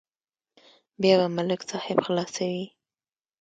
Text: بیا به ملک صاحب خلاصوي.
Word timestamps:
بیا 1.01 1.15
به 1.19 1.27
ملک 1.35 1.61
صاحب 1.71 1.97
خلاصوي. 2.05 2.65